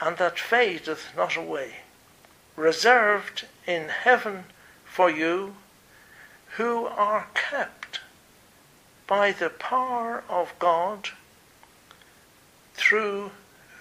and 0.00 0.16
that 0.18 0.38
fadeth 0.38 1.14
not 1.16 1.36
away, 1.36 1.76
reserved 2.56 3.46
in 3.66 3.88
heaven 3.88 4.44
for 4.84 5.08
you 5.08 5.54
who 6.56 6.86
are 6.86 7.28
kept 7.34 8.00
by 9.06 9.30
the 9.30 9.50
power 9.50 10.24
of 10.28 10.52
God 10.58 11.10
through 12.74 13.30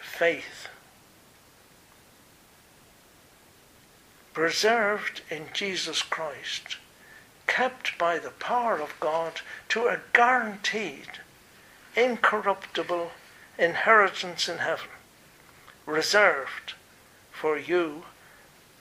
faith. 0.01 0.67
Preserved 4.39 5.22
in 5.29 5.48
Jesus 5.51 6.01
Christ 6.01 6.77
kept 7.46 7.98
by 7.98 8.17
the 8.17 8.29
power 8.29 8.79
of 8.81 8.98
God 9.01 9.41
to 9.67 9.88
a 9.88 10.00
guaranteed, 10.13 11.19
incorruptible 11.93 13.12
inheritance 13.58 14.48
in 14.48 14.60
heaven, 14.60 14.88
reserved 15.86 16.75
for 17.34 17.58
you 17.58 18.05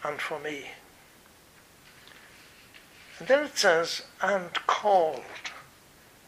and 0.04 0.20
for 0.20 0.38
me. 0.38 0.66
And 3.18 3.26
then 3.26 3.46
it 3.46 3.58
says, 3.58 4.02
and 4.22 4.54
called, 4.68 5.24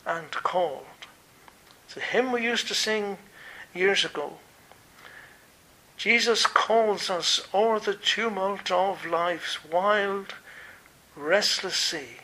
and 0.05 0.33
called. 0.33 1.07
It's 1.87 1.97
a 1.97 2.01
hymn 2.01 2.33
we 2.33 2.43
used 2.43 2.67
to 2.67 2.75
sing 2.75 3.17
years 3.73 4.05
ago. 4.05 4.39
Jesus 6.01 6.47
calls 6.47 7.11
us 7.11 7.47
o'er 7.53 7.79
the 7.79 7.93
tumult 7.93 8.71
of 8.71 9.05
life's 9.05 9.63
wild, 9.67 10.33
restless 11.15 11.77
sea. 11.77 12.17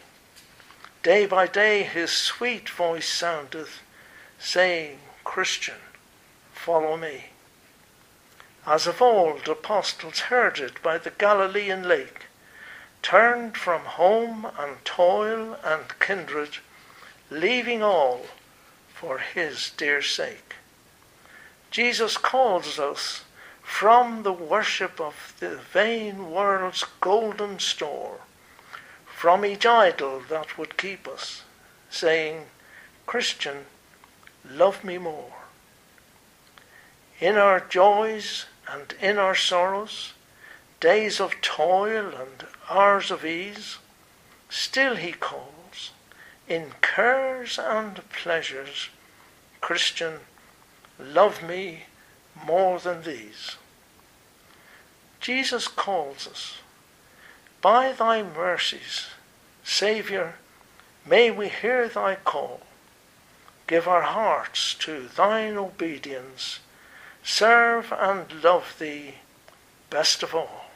Day 1.03 1.27
by 1.27 1.47
day 1.47 1.83
his 1.83 2.11
sweet 2.11 2.71
voice 2.71 3.07
soundeth, 3.07 3.83
saying, 4.39 5.01
Christian, 5.25 5.75
follow 6.55 6.97
me. 6.97 7.27
As 8.67 8.87
of 8.87 9.03
old 9.03 9.47
apostles 9.47 10.21
heard 10.21 10.59
it 10.59 10.83
by 10.83 10.97
the 10.97 11.11
Galilean 11.11 11.87
lake, 11.87 12.29
turned 13.03 13.59
from 13.59 13.83
home 13.83 14.47
and 14.59 14.83
toil 14.87 15.59
and 15.63 15.85
kindred, 16.01 16.57
leaving 17.29 17.83
all 17.83 18.25
for 18.89 19.19
his 19.19 19.69
dear 19.77 20.01
sake. 20.01 20.55
Jesus 21.71 22.17
calls 22.17 22.79
us 22.79 23.21
from 23.67 24.23
the 24.23 24.33
worship 24.33 24.99
of 24.99 25.35
the 25.41 25.57
vain 25.57 26.31
world's 26.31 26.85
golden 27.01 27.59
store, 27.59 28.21
from 29.05 29.45
each 29.45 29.67
idol 29.67 30.23
that 30.31 30.57
would 30.57 30.79
keep 30.79 31.07
us, 31.07 31.43
saying, 31.91 32.47
Christian, 33.05 33.67
love 34.49 34.83
me 34.83 34.97
more. 34.97 35.33
In 37.21 37.37
our 37.37 37.61
joys 37.61 38.47
and 38.67 38.95
in 38.99 39.19
our 39.19 39.35
sorrows, 39.35 40.15
days 40.81 41.21
of 41.21 41.39
toil 41.43 42.15
and 42.15 42.47
hours 42.71 43.11
of 43.11 43.27
ease, 43.27 43.77
still 44.49 44.97
he 44.97 45.13
calls, 45.13 45.91
in 46.49 46.71
cares 46.81 47.59
and 47.59 48.01
pleasures, 48.11 48.89
Christian, 49.61 50.21
love 50.99 51.43
me 51.43 51.87
more 52.45 52.79
than 52.79 53.03
these. 53.03 53.57
Jesus 55.21 55.69
calls 55.69 56.27
us, 56.27 56.59
by 57.61 57.93
thy 57.93 58.23
mercies, 58.23 59.07
Saviour, 59.65 60.35
may 61.05 61.31
we 61.31 61.49
hear 61.49 61.89
thy 61.89 62.17
call. 62.17 62.61
Give 63.67 63.89
our 63.89 64.03
hearts 64.03 64.75
to 64.75 65.09
thine 65.09 65.57
obedience, 65.57 66.61
serve 67.25 67.93
and 67.93 68.45
love 68.45 68.77
thee 68.79 69.17
best 69.91 70.23
of 70.23 70.35
all. 70.35 70.67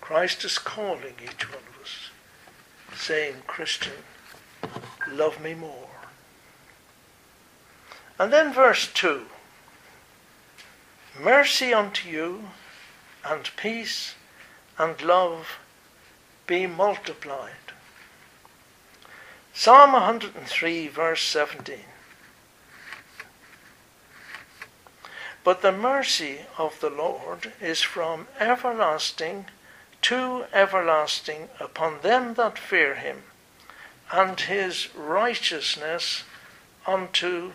Christ 0.00 0.44
is 0.44 0.58
calling 0.58 1.14
each 1.22 1.48
one 1.48 1.62
of 1.62 1.82
us, 1.84 2.10
saying, 2.96 3.34
Christian, 3.46 3.92
love 5.08 5.40
me 5.40 5.54
more. 5.54 5.99
And 8.20 8.30
then 8.30 8.52
verse 8.52 8.86
2 8.92 9.22
Mercy 11.18 11.72
unto 11.72 12.06
you, 12.06 12.50
and 13.24 13.50
peace 13.56 14.14
and 14.76 15.00
love 15.00 15.58
be 16.46 16.66
multiplied. 16.66 17.72
Psalm 19.54 19.94
103, 19.94 20.88
verse 20.88 21.22
17. 21.22 21.78
But 25.42 25.62
the 25.62 25.72
mercy 25.72 26.40
of 26.58 26.78
the 26.80 26.90
Lord 26.90 27.54
is 27.58 27.80
from 27.80 28.28
everlasting 28.38 29.46
to 30.02 30.44
everlasting 30.52 31.48
upon 31.58 32.02
them 32.02 32.34
that 32.34 32.58
fear 32.58 32.96
him, 32.96 33.22
and 34.12 34.38
his 34.38 34.94
righteousness 34.94 36.24
unto 36.86 37.52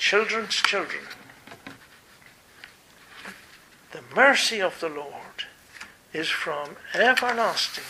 children's 0.00 0.54
children. 0.54 1.04
The 3.92 4.00
mercy 4.16 4.58
of 4.60 4.80
the 4.80 4.88
Lord 4.88 5.44
is 6.14 6.30
from 6.30 6.76
everlasting 6.94 7.84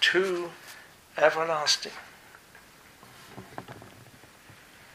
to 0.00 0.50
everlasting. 1.16 1.92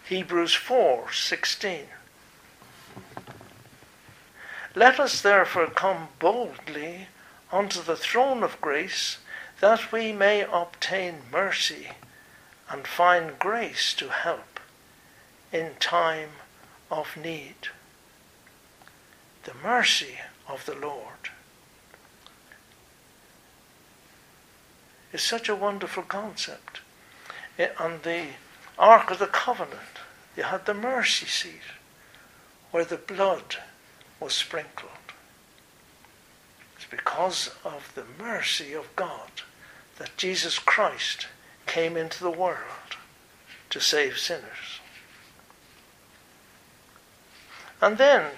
Hebrews 0.03 0.53
4:16 0.53 1.87
Let 4.75 4.99
us 4.99 5.21
therefore 5.21 5.67
come 5.67 6.09
boldly 6.19 7.07
unto 7.53 7.81
the 7.81 7.95
throne 7.95 8.43
of 8.43 8.59
grace 8.59 9.19
that 9.61 9.93
we 9.93 10.11
may 10.11 10.41
obtain 10.41 11.23
mercy 11.31 11.91
and 12.69 12.85
find 12.85 13.39
grace 13.39 13.93
to 13.93 14.09
help 14.09 14.56
in 15.51 15.71
time 15.79 16.29
of 16.91 17.17
need. 17.17 17.69
The 19.43 19.53
mercy 19.63 20.15
of 20.47 20.65
the 20.65 20.75
Lord 20.75 21.31
is 25.13 25.21
such 25.21 25.49
a 25.49 25.55
wonderful 25.55 26.03
concept. 26.03 26.81
Eh, 27.57 27.69
on 27.79 27.99
the 28.03 28.25
Ark 28.77 29.09
of 29.09 29.19
the 29.19 29.27
Covenant, 29.27 30.01
you 30.35 30.43
had 30.43 30.65
the 30.65 30.73
mercy 30.73 31.25
seat 31.25 31.71
where 32.71 32.85
the 32.85 32.97
blood 32.97 33.57
was 34.19 34.33
sprinkled. 34.33 34.91
It's 36.75 36.85
because 36.85 37.51
of 37.63 37.91
the 37.95 38.05
mercy 38.21 38.73
of 38.73 38.95
God 38.95 39.31
that 39.97 40.17
Jesus 40.17 40.59
Christ 40.59 41.27
came 41.65 41.97
into 41.97 42.23
the 42.23 42.29
world 42.29 42.97
to 43.69 43.79
save 43.79 44.17
sinners. 44.17 44.79
And 47.81 47.97
then 47.97 48.31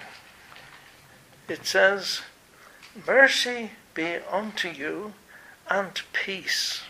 it 1.48 1.66
says, 1.66 2.22
Mercy 3.06 3.70
be 3.94 4.16
unto 4.30 4.68
you 4.68 5.14
and 5.68 6.00
peace. 6.12 6.82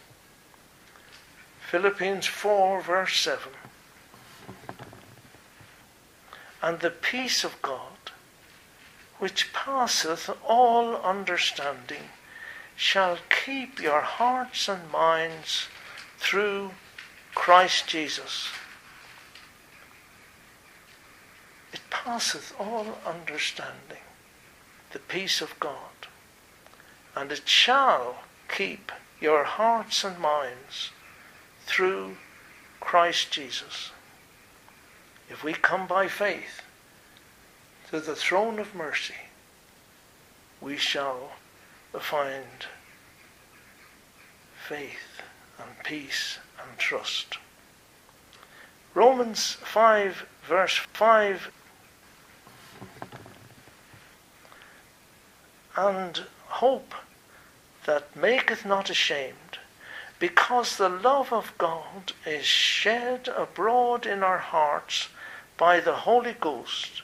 Philippians 1.70 2.26
4, 2.26 2.80
verse 2.80 3.16
7. 3.18 3.52
And 6.62 6.80
the 6.80 6.90
peace 6.90 7.44
of 7.44 7.60
God, 7.62 8.10
which 9.18 9.52
passeth 9.52 10.28
all 10.46 10.96
understanding, 10.96 12.10
shall 12.76 13.18
keep 13.28 13.80
your 13.80 14.00
hearts 14.00 14.68
and 14.68 14.90
minds 14.90 15.68
through 16.18 16.72
Christ 17.34 17.86
Jesus. 17.86 18.48
It 21.72 21.80
passeth 21.90 22.55
all 22.59 22.98
understanding, 23.05 24.05
the 24.92 24.98
peace 24.98 25.40
of 25.40 25.59
God, 25.61 26.09
and 27.14 27.31
it 27.33 27.46
shall 27.46 28.24
keep 28.48 28.90
your 29.20 29.44
hearts 29.44 30.05
and 30.05 30.18
minds 30.18 30.90
through 31.66 32.16
Christ 32.81 33.31
Jesus. 33.31 33.90
If 35.29 35.44
we 35.44 35.53
come 35.53 35.87
by 35.87 36.09
faith 36.09 36.62
to 37.90 38.00
the 38.00 38.16
throne 38.16 38.59
of 38.59 38.74
mercy, 38.74 39.14
we 40.61 40.76
shall 40.76 41.33
find 41.98 42.66
faith 44.68 45.20
and 45.59 45.68
peace 45.85 46.38
and 46.59 46.79
trust. 46.79 47.38
Romans 48.94 49.57
5 49.62 50.26
verse 50.48 50.76
5 50.76 51.50
and 55.80 56.24
hope 56.60 56.94
that 57.86 58.14
maketh 58.14 58.66
not 58.66 58.90
ashamed, 58.90 59.58
because 60.18 60.76
the 60.76 60.90
love 60.90 61.32
of 61.32 61.56
God 61.56 62.12
is 62.26 62.44
shed 62.44 63.28
abroad 63.28 64.04
in 64.04 64.22
our 64.22 64.38
hearts 64.38 65.08
by 65.56 65.80
the 65.80 65.94
Holy 65.94 66.34
Ghost, 66.38 67.00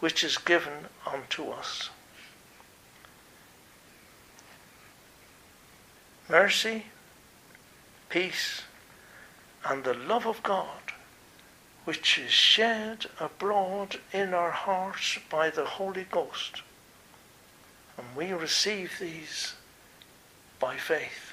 which 0.00 0.24
is 0.24 0.38
given 0.38 0.86
unto 1.06 1.50
us. 1.50 1.90
Mercy, 6.28 6.86
peace, 8.08 8.62
and 9.64 9.84
the 9.84 9.94
love 9.94 10.26
of 10.26 10.42
God, 10.42 10.94
which 11.84 12.18
is 12.18 12.32
shed 12.32 13.06
abroad 13.20 14.00
in 14.12 14.34
our 14.34 14.50
hearts 14.50 15.18
by 15.30 15.48
the 15.48 15.64
Holy 15.64 16.06
Ghost 16.10 16.62
and 18.00 18.16
we 18.16 18.32
receive 18.32 18.98
these 18.98 19.54
by 20.58 20.76
faith. 20.76 21.32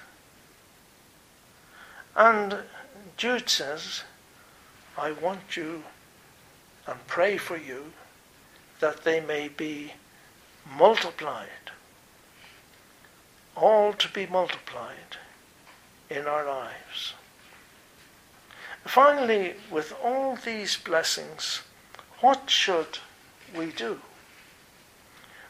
And 2.15 2.57
Jude 3.15 3.47
says, 3.47 4.03
I 4.97 5.11
want 5.13 5.55
you 5.55 5.83
and 6.85 7.07
pray 7.07 7.37
for 7.37 7.57
you 7.57 7.93
that 8.79 9.03
they 9.03 9.21
may 9.21 9.47
be 9.47 9.93
multiplied, 10.77 11.71
all 13.55 13.93
to 13.93 14.09
be 14.09 14.25
multiplied 14.25 15.17
in 16.09 16.25
our 16.25 16.45
lives. 16.45 17.13
Finally, 18.85 19.53
with 19.71 19.93
all 20.03 20.35
these 20.35 20.75
blessings, 20.77 21.61
what 22.19 22.49
should 22.49 22.99
we 23.55 23.67
do? 23.67 23.99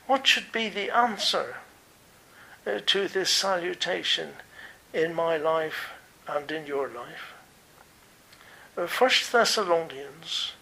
What 0.08 0.26
should 0.26 0.54
be 0.54 0.70
the 0.70 0.90
answer 0.90 1.58
uh, 2.66 2.80
to 2.86 3.10
this 3.10 3.30
salutation 3.30 4.30
in 4.94 5.14
my 5.14 5.36
life 5.36 5.90
and 6.26 6.50
in 6.50 6.66
your 6.66 6.88
life? 6.88 7.34
Uh, 8.78 8.88
1 8.88 9.12
Thessalonians 9.32 10.54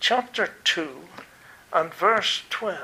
chapter 0.00 0.54
2 0.64 1.00
and 1.74 1.92
verse 1.92 2.44
12. 2.48 2.80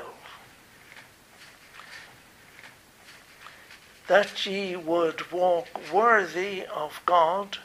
That 4.05 4.45
ye 4.45 4.75
would 4.75 5.31
walk 5.31 5.91
worthy 5.91 6.65
of 6.65 7.01
God, 7.07 7.57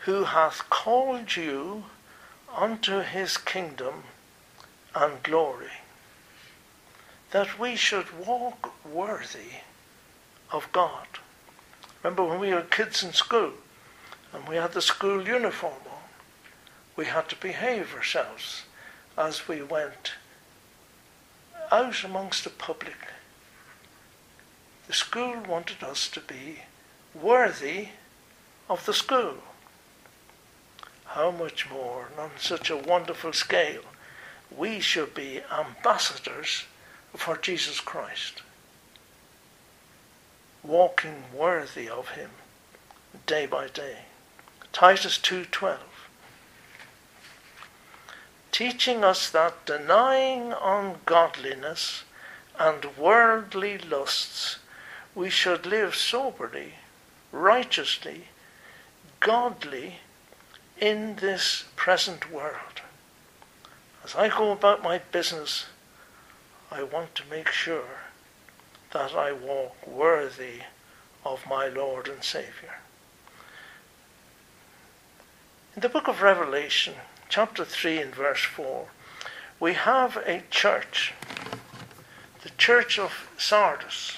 who 0.00 0.24
hath 0.24 0.70
called 0.70 1.34
you 1.34 1.84
unto 2.54 3.00
his 3.00 3.36
kingdom 3.36 4.04
and 4.94 5.20
glory. 5.24 5.81
That 7.32 7.58
we 7.58 7.76
should 7.76 8.26
walk 8.26 8.72
worthy 8.86 9.60
of 10.50 10.70
God. 10.72 11.06
Remember 12.02 12.24
when 12.24 12.38
we 12.38 12.52
were 12.52 12.62
kids 12.62 13.02
in 13.02 13.12
school 13.12 13.52
and 14.32 14.46
we 14.46 14.56
had 14.56 14.72
the 14.72 14.82
school 14.82 15.26
uniform 15.26 15.80
on, 15.86 15.98
we 16.94 17.06
had 17.06 17.28
to 17.30 17.36
behave 17.36 17.94
ourselves 17.94 18.64
as 19.16 19.48
we 19.48 19.62
went 19.62 20.12
out 21.70 22.04
amongst 22.04 22.44
the 22.44 22.50
public. 22.50 22.98
The 24.86 24.92
school 24.92 25.40
wanted 25.48 25.82
us 25.82 26.08
to 26.10 26.20
be 26.20 26.58
worthy 27.14 27.88
of 28.68 28.84
the 28.84 28.92
school. 28.92 29.36
How 31.06 31.30
much 31.30 31.70
more, 31.70 32.08
on 32.18 32.32
such 32.38 32.68
a 32.68 32.76
wonderful 32.76 33.32
scale, 33.32 33.82
we 34.54 34.80
should 34.80 35.14
be 35.14 35.40
ambassadors 35.50 36.64
for 37.14 37.36
Jesus 37.36 37.80
Christ, 37.80 38.42
walking 40.62 41.24
worthy 41.34 41.88
of 41.88 42.10
him 42.10 42.30
day 43.26 43.46
by 43.46 43.68
day. 43.68 43.98
Titus 44.72 45.18
2:12 45.18 45.78
teaching 48.52 49.02
us 49.02 49.30
that 49.30 49.64
denying 49.64 50.52
ungodliness 50.62 52.04
and 52.58 52.84
worldly 52.96 53.78
lusts, 53.78 54.58
we 55.14 55.30
should 55.30 55.64
live 55.66 55.96
soberly, 55.96 56.74
righteously, 57.32 58.28
godly 59.20 59.98
in 60.78 61.16
this 61.16 61.64
present 61.76 62.30
world. 62.30 62.82
As 64.04 64.14
I 64.14 64.28
go 64.28 64.52
about 64.52 64.82
my 64.82 64.98
business, 64.98 65.66
I 66.74 66.82
want 66.84 67.14
to 67.16 67.22
make 67.28 67.48
sure 67.48 68.00
that 68.92 69.14
I 69.14 69.30
walk 69.30 69.86
worthy 69.86 70.60
of 71.22 71.44
my 71.46 71.68
Lord 71.68 72.08
and 72.08 72.24
Saviour. 72.24 72.76
In 75.76 75.82
the 75.82 75.90
book 75.90 76.08
of 76.08 76.22
Revelation, 76.22 76.94
chapter 77.28 77.66
3 77.66 77.98
and 77.98 78.14
verse 78.14 78.42
4, 78.42 78.86
we 79.60 79.74
have 79.74 80.16
a 80.24 80.44
church, 80.48 81.12
the 82.42 82.50
church 82.56 82.98
of 82.98 83.28
Sardis, 83.36 84.16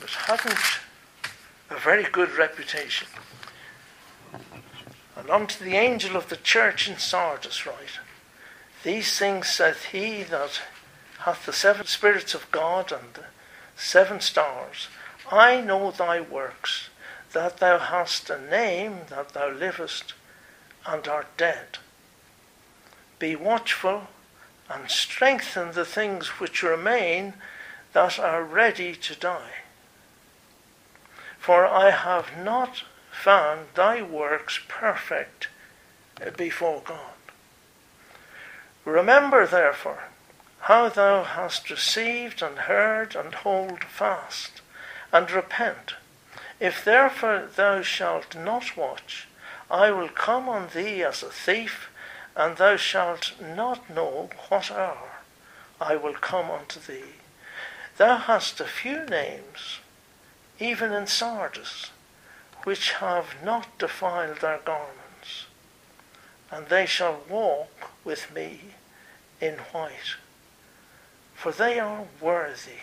that 0.00 0.10
hadn't 0.10 0.80
a 1.70 1.78
very 1.78 2.10
good 2.10 2.32
reputation. 2.32 3.06
And 5.16 5.30
unto 5.30 5.62
the 5.62 5.76
angel 5.76 6.16
of 6.16 6.28
the 6.28 6.36
church 6.36 6.88
in 6.88 6.98
Sardis 6.98 7.66
write, 7.66 8.00
These 8.82 9.16
things 9.16 9.46
saith 9.46 9.84
he 9.92 10.24
that 10.24 10.60
hath 11.20 11.46
the 11.46 11.52
seven 11.52 11.86
spirits 11.86 12.34
of 12.34 12.50
God 12.50 12.92
and 12.92 13.14
the 13.14 13.24
seven 13.76 14.20
stars. 14.20 14.88
I 15.30 15.60
know 15.60 15.90
thy 15.90 16.20
works, 16.20 16.88
that 17.32 17.58
thou 17.58 17.78
hast 17.78 18.30
a 18.30 18.40
name, 18.40 19.00
that 19.10 19.30
thou 19.30 19.50
livest, 19.50 20.14
and 20.86 21.06
art 21.06 21.36
dead. 21.36 21.78
Be 23.18 23.36
watchful 23.36 24.08
and 24.68 24.90
strengthen 24.90 25.72
the 25.72 25.84
things 25.84 26.40
which 26.40 26.62
remain 26.62 27.34
that 27.92 28.18
are 28.18 28.42
ready 28.42 28.94
to 28.94 29.14
die. 29.14 29.62
For 31.38 31.66
I 31.66 31.90
have 31.90 32.36
not 32.38 32.84
found 33.10 33.68
thy 33.74 34.00
works 34.02 34.60
perfect 34.68 35.48
before 36.36 36.82
God. 36.84 36.98
Remember, 38.84 39.46
therefore, 39.46 40.04
how 40.70 40.88
thou 40.88 41.24
hast 41.24 41.68
received 41.68 42.40
and 42.40 42.56
heard, 42.56 43.16
and 43.16 43.34
hold 43.34 43.82
fast, 43.82 44.60
and 45.12 45.28
repent. 45.28 45.94
If 46.60 46.84
therefore 46.84 47.48
thou 47.56 47.82
shalt 47.82 48.36
not 48.36 48.76
watch, 48.76 49.26
I 49.68 49.90
will 49.90 50.08
come 50.08 50.48
on 50.48 50.68
thee 50.72 51.02
as 51.02 51.24
a 51.24 51.28
thief, 51.28 51.90
and 52.36 52.56
thou 52.56 52.76
shalt 52.76 53.32
not 53.40 53.90
know 53.90 54.30
what 54.48 54.70
hour 54.70 55.10
I 55.80 55.96
will 55.96 56.14
come 56.14 56.52
unto 56.52 56.78
thee. 56.78 57.16
Thou 57.96 58.18
hast 58.18 58.60
a 58.60 58.64
few 58.64 59.04
names, 59.06 59.80
even 60.60 60.92
in 60.92 61.08
Sardis, 61.08 61.90
which 62.62 62.92
have 62.92 63.34
not 63.42 63.76
defiled 63.76 64.38
their 64.38 64.58
garments, 64.58 65.46
and 66.48 66.68
they 66.68 66.86
shall 66.86 67.22
walk 67.28 67.90
with 68.04 68.32
me 68.32 68.60
in 69.40 69.54
white, 69.72 70.14
for 71.40 71.52
they 71.52 71.78
are 71.78 72.04
worthy. 72.20 72.82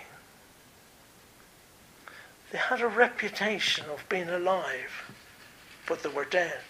They 2.52 2.58
had 2.58 2.82
a 2.82 2.88
reputation 2.88 3.86
of 3.89 4.08
being 4.10 4.30
alive 4.30 5.12
but 5.88 6.04
they 6.04 6.10
were 6.10 6.26
dead. 6.26 6.62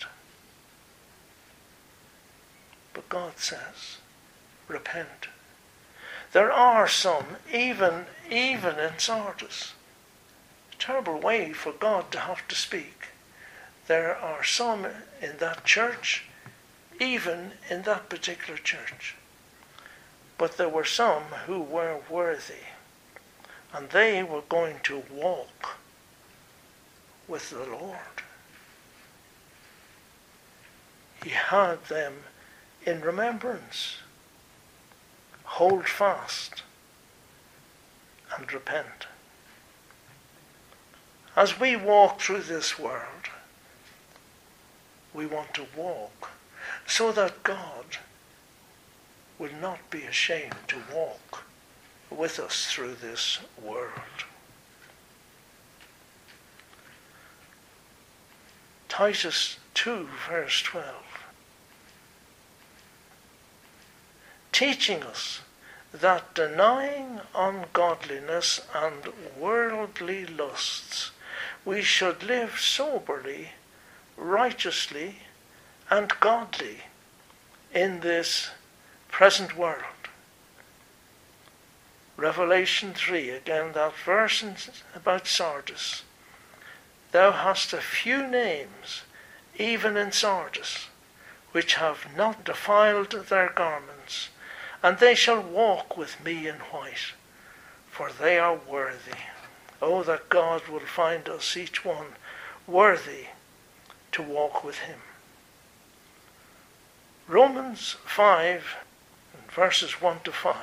But 2.93 3.09
God 3.09 3.33
says, 3.37 3.97
repent. 4.67 5.27
There 6.31 6.51
are 6.51 6.87
some, 6.87 7.25
even, 7.51 8.05
even 8.29 8.79
in 8.79 8.97
Sardis. 8.97 9.73
Terrible 10.79 11.19
way 11.19 11.51
for 11.51 11.71
God 11.71 12.11
to 12.11 12.19
have 12.19 12.47
to 12.47 12.55
speak. 12.55 13.07
There 13.87 14.15
are 14.15 14.43
some 14.43 14.85
in 15.21 15.37
that 15.39 15.65
church, 15.65 16.25
even 16.99 17.53
in 17.69 17.81
that 17.83 18.09
particular 18.09 18.59
church. 18.59 19.15
But 20.37 20.57
there 20.57 20.69
were 20.69 20.85
some 20.85 21.23
who 21.45 21.59
were 21.59 21.99
worthy, 22.09 22.65
and 23.73 23.89
they 23.89 24.21
were 24.21 24.43
going 24.47 24.79
to 24.83 25.03
walk 25.11 25.77
with 27.27 27.49
the 27.49 27.65
Lord. 27.65 27.97
He 31.23 31.31
had 31.31 31.83
them 31.85 32.13
in 32.85 33.01
remembrance. 33.01 33.97
Hold 35.43 35.87
fast 35.87 36.63
and 38.37 38.51
repent. 38.53 39.07
As 41.35 41.59
we 41.59 41.75
walk 41.75 42.19
through 42.19 42.41
this 42.41 42.79
world, 42.79 43.29
we 45.13 45.25
want 45.25 45.53
to 45.55 45.65
walk 45.75 46.31
so 46.85 47.11
that 47.11 47.43
God 47.43 47.97
will 49.39 49.53
not 49.61 49.89
be 49.89 50.03
ashamed 50.03 50.55
to 50.67 50.77
walk 50.93 51.43
with 52.09 52.39
us 52.39 52.67
through 52.71 52.95
this 52.95 53.39
world. 53.61 53.91
Titus 58.89 59.57
2, 59.75 60.07
verse 60.27 60.61
12. 60.63 60.85
Teaching 64.51 65.03
us 65.03 65.41
that 65.91 66.33
denying 66.33 67.21
ungodliness 67.35 68.61
and 68.73 69.13
worldly 69.39 70.25
lusts, 70.25 71.11
we 71.63 71.81
should 71.81 72.23
live 72.23 72.59
soberly, 72.59 73.49
righteously, 74.15 75.17
and 75.89 76.11
godly 76.19 76.77
in 77.73 77.99
this 77.99 78.49
present 79.17 79.57
world. 79.57 80.05
Revelation 82.17 82.93
3, 82.93 83.31
again, 83.31 83.71
that 83.73 83.93
verse 84.05 84.43
about 84.93 85.25
Sardis. 85.25 86.03
Thou 87.11 87.31
hast 87.31 87.73
a 87.73 87.77
few 87.77 88.27
names, 88.27 89.01
even 89.57 89.97
in 89.97 90.11
Sardis, 90.11 90.89
which 91.51 91.73
have 91.73 92.15
not 92.15 92.43
defiled 92.43 93.09
their 93.27 93.49
garments, 93.49 94.29
and 94.83 94.99
they 94.99 95.15
shall 95.15 95.41
walk 95.41 95.97
with 95.97 96.23
me 96.23 96.47
in 96.47 96.57
white, 96.69 97.13
for 97.89 98.11
they 98.11 98.37
are 98.37 98.59
worthy. 98.69 99.23
Oh, 99.81 100.03
that 100.03 100.29
God 100.29 100.67
will 100.67 100.81
find 100.81 101.27
us 101.27 101.57
each 101.57 101.83
one 101.83 102.13
worthy 102.67 103.29
to 104.11 104.21
walk 104.21 104.63
with 104.63 104.77
him. 104.77 104.99
Romans 107.27 107.95
5, 108.05 108.63
verses 109.57 109.99
1 109.99 110.19
to 110.23 110.31
5. 110.31 110.55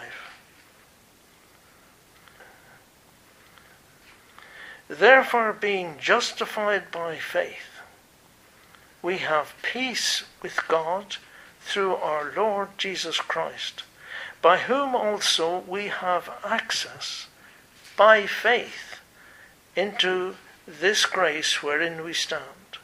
Therefore, 4.86 5.52
being 5.52 5.96
justified 5.98 6.92
by 6.92 7.16
faith, 7.16 7.80
we 9.02 9.18
have 9.18 9.56
peace 9.62 10.22
with 10.42 10.60
God 10.68 11.16
through 11.60 11.96
our 11.96 12.32
Lord 12.36 12.68
Jesus 12.78 13.16
Christ, 13.16 13.82
by 14.40 14.58
whom 14.58 14.94
also 14.94 15.64
we 15.66 15.88
have 15.88 16.30
access 16.44 17.26
by 17.96 18.28
faith 18.28 19.00
into 19.74 20.36
this 20.68 21.04
grace 21.04 21.64
wherein 21.64 22.04
we 22.04 22.12
stand, 22.12 22.78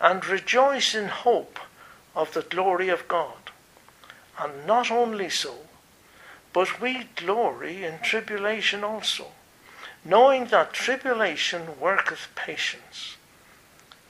and 0.00 0.24
rejoice 0.24 0.94
in 0.94 1.08
hope 1.08 1.58
of 2.16 2.32
the 2.32 2.40
glory 2.40 2.88
of 2.88 3.06
God. 3.06 3.51
And 4.42 4.66
not 4.66 4.90
only 4.90 5.30
so, 5.30 5.54
but 6.52 6.80
we 6.80 7.04
glory 7.14 7.84
in 7.84 8.00
tribulation 8.00 8.82
also, 8.82 9.28
knowing 10.04 10.46
that 10.46 10.72
tribulation 10.72 11.78
worketh 11.78 12.26
patience, 12.34 13.16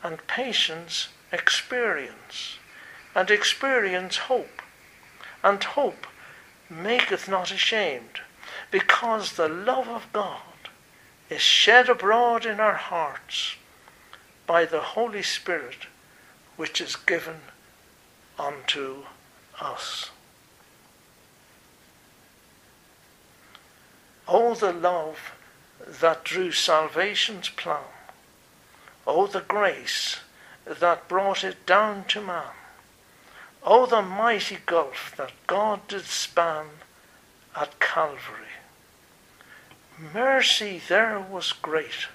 and 0.02 0.26
patience 0.26 1.08
experience, 1.32 2.56
and 3.14 3.30
experience 3.30 4.16
hope, 4.16 4.62
and 5.42 5.62
hope 5.62 6.06
maketh 6.70 7.28
not 7.28 7.50
ashamed, 7.50 8.20
because 8.70 9.32
the 9.32 9.48
love 9.48 9.88
of 9.88 10.10
God 10.14 10.70
is 11.28 11.42
shed 11.42 11.90
abroad 11.90 12.46
in 12.46 12.58
our 12.58 12.76
hearts 12.76 13.56
by 14.46 14.64
the 14.64 14.80
Holy 14.80 15.22
Spirit 15.22 15.88
which 16.56 16.80
is 16.80 16.96
given 16.96 17.40
unto 18.38 19.02
us. 19.60 20.10
Oh, 24.28 24.54
the 24.54 24.72
love 24.72 25.32
that 26.00 26.24
drew 26.24 26.52
salvation's 26.52 27.48
plan. 27.48 27.80
Oh, 29.06 29.26
the 29.26 29.40
grace 29.40 30.20
that 30.64 31.08
brought 31.08 31.42
it 31.42 31.66
down 31.66 32.04
to 32.04 32.20
man. 32.20 32.54
Oh, 33.64 33.86
the 33.86 34.02
mighty 34.02 34.58
gulf 34.64 35.12
that 35.16 35.32
God 35.46 35.86
did 35.88 36.04
span 36.04 36.66
at 37.56 37.80
Calvary. 37.80 38.46
Mercy 39.98 40.80
there 40.88 41.18
was 41.18 41.52
great, 41.52 42.06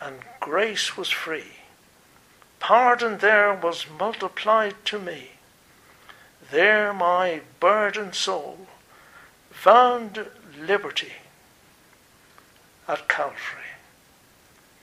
and 0.00 0.20
grace 0.40 0.96
was 0.96 1.10
free. 1.10 1.56
Pardon 2.60 3.18
there 3.18 3.52
was 3.52 3.86
multiplied 3.98 4.76
to 4.86 4.98
me. 4.98 5.32
There 6.50 6.92
my 6.92 7.40
burdened 7.58 8.14
soul 8.14 8.66
found 9.50 10.26
liberty 10.56 11.12
at 12.88 13.08
Calvary. 13.08 13.72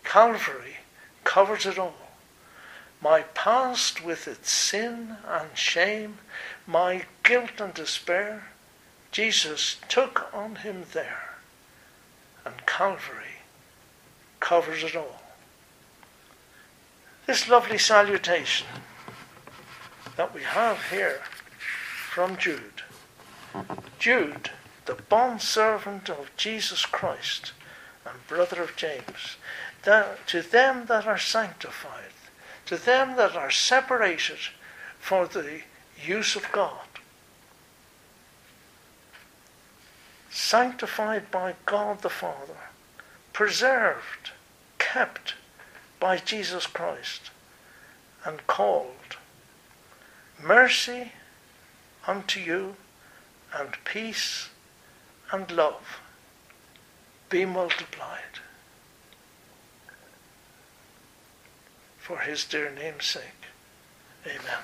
Calvary 0.04 0.78
covers 1.24 1.66
it 1.66 1.78
all. 1.78 1.96
My 3.02 3.22
past 3.22 4.04
with 4.04 4.28
its 4.28 4.52
sin 4.52 5.18
and 5.28 5.50
shame, 5.58 6.18
my 6.68 7.06
guilt 7.24 7.60
and 7.60 7.74
despair, 7.74 8.48
Jesus 9.12 9.78
took 9.88 10.30
on 10.34 10.58
him 10.58 10.86
there. 10.94 11.36
And 12.46 12.66
Calvary 12.66 13.44
covers 14.40 14.84
it 14.84 14.96
all. 14.96 15.22
This 17.26 17.48
lovely 17.48 17.78
salutation 17.78 18.68
that 20.18 20.34
we 20.34 20.42
have 20.42 20.90
here 20.90 21.22
from 22.10 22.36
Jude. 22.38 22.82
Jude, 24.00 24.50
the 24.86 24.96
bondservant 24.96 26.10
of 26.10 26.36
Jesus 26.36 26.86
Christ 26.86 27.54
and 28.06 28.28
brother 28.28 28.62
of 28.64 28.76
James, 28.76 29.38
that 29.84 30.26
to 30.28 30.42
them 30.42 30.86
that 30.88 31.06
are 31.06 31.18
sanctified, 31.18 32.14
to 32.66 32.78
them 32.78 33.16
that 33.16 33.36
are 33.36 33.52
separated 33.52 34.38
for 35.00 35.28
the 35.28 35.62
use 36.04 36.36
of 36.36 36.52
God, 36.52 36.88
sanctified 40.30 41.32
by 41.32 41.56
God 41.66 42.02
the 42.02 42.10
Father, 42.10 42.70
preserved, 43.34 44.32
kept 44.78 45.34
by 46.00 46.18
Jesus 46.18 46.68
Christ, 46.68 47.32
and 48.26 48.46
called, 48.48 49.18
mercy 50.42 51.12
unto 52.08 52.40
you, 52.40 52.76
and 53.54 53.76
peace 53.84 54.50
and 55.32 55.50
love 55.52 56.00
be 57.30 57.46
multiplied 57.46 58.40
for 61.98 62.20
his 62.20 62.44
dear 62.46 62.72
name's 62.72 63.06
sake. 63.06 63.24
Amen. 64.26 64.64